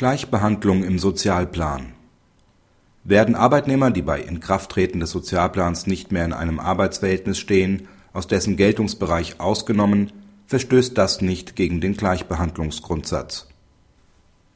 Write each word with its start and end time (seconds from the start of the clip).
Gleichbehandlung 0.00 0.82
im 0.82 0.98
Sozialplan 0.98 1.92
Werden 3.04 3.34
Arbeitnehmer, 3.34 3.90
die 3.90 4.00
bei 4.00 4.18
Inkrafttreten 4.22 4.98
des 4.98 5.10
Sozialplans 5.10 5.86
nicht 5.86 6.10
mehr 6.10 6.24
in 6.24 6.32
einem 6.32 6.58
Arbeitsverhältnis 6.58 7.38
stehen, 7.38 7.86
aus 8.14 8.26
dessen 8.26 8.56
Geltungsbereich 8.56 9.40
ausgenommen, 9.40 10.10
verstößt 10.46 10.96
das 10.96 11.20
nicht 11.20 11.54
gegen 11.54 11.82
den 11.82 11.98
Gleichbehandlungsgrundsatz. 11.98 13.48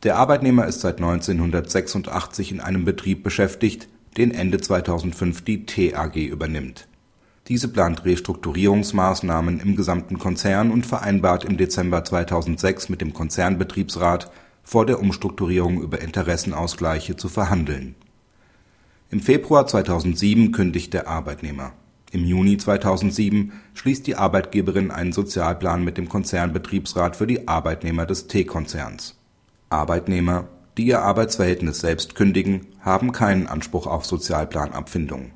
Der 0.03 0.17
Arbeitnehmer 0.17 0.67
ist 0.67 0.81
seit 0.81 0.97
1986 0.97 2.51
in 2.51 2.61
einem 2.61 2.87
Betrieb 2.87 3.23
beschäftigt, 3.23 3.87
den 4.17 4.31
Ende 4.31 4.63
2005 4.63 5.45
die 5.45 5.67
TAG 5.67 6.17
übernimmt. 6.17 6.89
Diese 7.49 7.69
plant 7.69 8.07
Restrukturierungsmaßnahmen 8.07 9.61
im 9.61 9.77
gesamten 9.77 10.19
Konzern 10.19 10.71
und 10.71 10.87
vereinbart 10.87 11.45
im 11.45 11.59
Dezember 11.59 12.03
2006 12.03 12.89
mit 12.89 13.03
dem 13.03 13.13
Konzernbetriebsrat, 13.13 14.31
vor 14.65 14.87
der 14.87 14.99
Umstrukturierung 14.99 15.81
über 15.81 16.01
Interessenausgleiche 16.01 17.17
zu 17.17 17.29
verhandeln. 17.29 17.95
Im 19.11 19.21
Februar 19.21 19.67
2007 19.67 20.51
kündigt 20.51 20.93
der 20.95 21.07
Arbeitnehmer. 21.07 21.73
Im 22.11 22.25
Juni 22.25 22.57
2007 22.57 23.53
schließt 23.75 24.07
die 24.07 24.17
Arbeitgeberin 24.17 24.91
einen 24.91 25.13
Sozialplan 25.13 25.85
mit 25.85 25.99
dem 25.99 26.09
Konzernbetriebsrat 26.09 27.15
für 27.15 27.27
die 27.27 27.47
Arbeitnehmer 27.47 28.07
des 28.07 28.27
T-Konzerns. 28.27 29.17
Arbeitnehmer, 29.69 30.49
die 30.79 30.87
ihr 30.87 31.03
Arbeitsverhältnis 31.03 31.81
selbst 31.81 32.15
kündigen, 32.15 32.67
haben 32.81 33.13
keinen 33.13 33.47
Anspruch 33.47 33.87
auf 33.87 34.07
Sozialplanabfindung. 34.07 35.33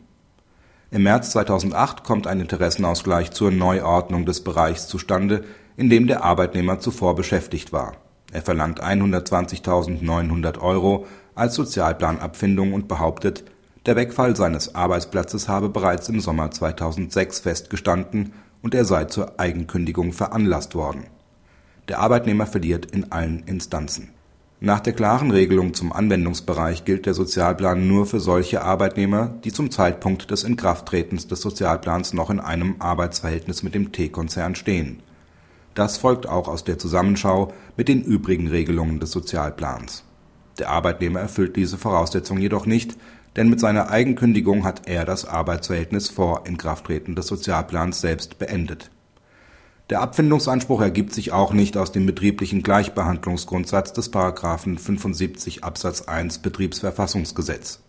Im 0.90 1.02
März 1.02 1.30
2008 1.32 2.02
kommt 2.02 2.26
ein 2.26 2.40
Interessenausgleich 2.40 3.32
zur 3.32 3.50
Neuordnung 3.50 4.24
des 4.24 4.42
Bereichs 4.42 4.88
zustande, 4.88 5.44
in 5.76 5.90
dem 5.90 6.06
der 6.06 6.24
Arbeitnehmer 6.24 6.80
zuvor 6.80 7.14
beschäftigt 7.14 7.72
war. 7.72 7.96
Er 8.32 8.42
verlangt 8.42 8.82
120.900 8.82 10.58
Euro 10.58 11.06
als 11.34 11.54
Sozialplanabfindung 11.54 12.74
und 12.74 12.88
behauptet, 12.88 13.44
der 13.86 13.96
Wegfall 13.96 14.36
seines 14.36 14.74
Arbeitsplatzes 14.74 15.48
habe 15.48 15.70
bereits 15.70 16.08
im 16.08 16.20
Sommer 16.20 16.50
2006 16.50 17.40
festgestanden 17.40 18.32
und 18.62 18.74
er 18.74 18.84
sei 18.84 19.04
zur 19.06 19.40
Eigenkündigung 19.40 20.12
veranlasst 20.12 20.74
worden. 20.74 21.06
Der 21.88 22.00
Arbeitnehmer 22.00 22.46
verliert 22.46 22.86
in 22.86 23.12
allen 23.12 23.44
Instanzen. 23.46 24.10
Nach 24.60 24.80
der 24.80 24.92
klaren 24.92 25.30
Regelung 25.30 25.72
zum 25.72 25.92
Anwendungsbereich 25.92 26.84
gilt 26.84 27.06
der 27.06 27.14
Sozialplan 27.14 27.86
nur 27.86 28.06
für 28.06 28.18
solche 28.18 28.60
Arbeitnehmer, 28.60 29.32
die 29.44 29.52
zum 29.52 29.70
Zeitpunkt 29.70 30.32
des 30.32 30.42
Inkrafttretens 30.42 31.28
des 31.28 31.40
Sozialplans 31.40 32.12
noch 32.12 32.28
in 32.28 32.40
einem 32.40 32.76
Arbeitsverhältnis 32.80 33.62
mit 33.62 33.74
dem 33.76 33.92
T-Konzern 33.92 34.56
stehen. 34.56 35.00
Das 35.78 35.96
folgt 35.96 36.28
auch 36.28 36.48
aus 36.48 36.64
der 36.64 36.78
Zusammenschau 36.78 37.54
mit 37.76 37.86
den 37.86 38.02
übrigen 38.02 38.48
Regelungen 38.48 38.98
des 38.98 39.12
Sozialplans. 39.12 40.02
Der 40.58 40.70
Arbeitnehmer 40.70 41.20
erfüllt 41.20 41.54
diese 41.54 41.78
Voraussetzung 41.78 42.38
jedoch 42.38 42.66
nicht, 42.66 42.98
denn 43.36 43.48
mit 43.48 43.60
seiner 43.60 43.88
Eigenkündigung 43.88 44.64
hat 44.64 44.88
er 44.88 45.04
das 45.04 45.24
Arbeitsverhältnis 45.24 46.10
vor 46.10 46.46
Inkrafttreten 46.46 47.14
des 47.14 47.28
Sozialplans 47.28 48.00
selbst 48.00 48.40
beendet 48.40 48.90
der 49.90 50.02
Abfindungsanspruch 50.02 50.82
ergibt 50.82 51.14
sich 51.14 51.32
auch 51.32 51.54
nicht 51.54 51.78
aus 51.78 51.92
dem 51.92 52.04
betrieblichen 52.04 52.62
Gleichbehandlungsgrundsatz 52.62 53.94
des§ 53.94 54.12
75 54.78 55.64
Absatz 55.64 56.02
1 56.02 56.40
Betriebsverfassungsgesetz. 56.40 57.80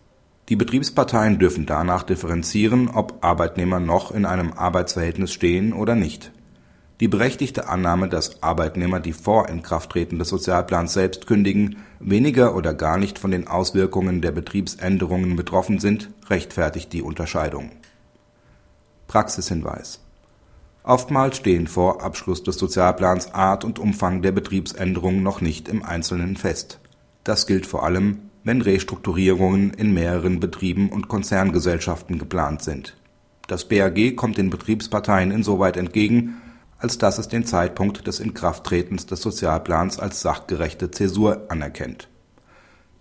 Die 0.48 0.56
Betriebsparteien 0.56 1.38
dürfen 1.38 1.66
danach 1.66 2.02
differenzieren, 2.02 2.88
ob 2.88 3.22
Arbeitnehmer 3.22 3.80
noch 3.80 4.12
in 4.12 4.24
einem 4.24 4.54
Arbeitsverhältnis 4.54 5.30
stehen 5.30 5.74
oder 5.74 5.94
nicht. 5.94 6.32
Die 7.00 7.08
berechtigte 7.08 7.66
Annahme, 7.66 8.10
dass 8.10 8.42
Arbeitnehmer, 8.42 9.00
die 9.00 9.14
vor 9.14 9.48
Inkrafttreten 9.48 10.18
des 10.18 10.28
Sozialplans 10.28 10.92
selbst 10.92 11.26
kündigen, 11.26 11.78
weniger 11.98 12.54
oder 12.54 12.74
gar 12.74 12.98
nicht 12.98 13.18
von 13.18 13.30
den 13.30 13.48
Auswirkungen 13.48 14.20
der 14.20 14.32
Betriebsänderungen 14.32 15.34
betroffen 15.34 15.78
sind, 15.78 16.10
rechtfertigt 16.28 16.92
die 16.92 17.00
Unterscheidung. 17.00 17.70
Praxishinweis 19.08 20.00
Oftmals 20.82 21.38
stehen 21.38 21.66
vor 21.66 22.02
Abschluss 22.02 22.42
des 22.42 22.56
Sozialplans 22.56 23.34
Art 23.34 23.64
und 23.64 23.78
Umfang 23.78 24.20
der 24.20 24.32
Betriebsänderung 24.32 25.22
noch 25.22 25.40
nicht 25.40 25.68
im 25.68 25.82
Einzelnen 25.82 26.36
fest. 26.36 26.80
Das 27.24 27.46
gilt 27.46 27.66
vor 27.66 27.82
allem, 27.82 28.30
wenn 28.44 28.60
Restrukturierungen 28.60 29.72
in 29.74 29.92
mehreren 29.92 30.38
Betrieben 30.40 30.90
und 30.90 31.08
Konzerngesellschaften 31.08 32.18
geplant 32.18 32.62
sind. 32.62 32.96
Das 33.46 33.66
BAG 33.66 34.16
kommt 34.16 34.38
den 34.38 34.48
Betriebsparteien 34.48 35.30
insoweit 35.30 35.76
entgegen, 35.76 36.40
als 36.80 36.98
dass 36.98 37.18
es 37.18 37.28
den 37.28 37.44
Zeitpunkt 37.44 38.06
des 38.06 38.18
Inkrafttretens 38.18 39.06
des 39.06 39.22
Sozialplans 39.22 40.00
als 40.00 40.20
sachgerechte 40.20 40.90
Zäsur 40.90 41.46
anerkennt. 41.48 42.08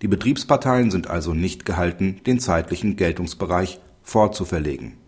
Die 0.03 0.07
Betriebsparteien 0.07 0.91
sind 0.91 1.09
also 1.09 1.34
nicht 1.34 1.66
gehalten, 1.66 2.22
den 2.25 2.39
zeitlichen 2.39 2.95
Geltungsbereich 2.95 3.79
vorzuverlegen 4.03 5.00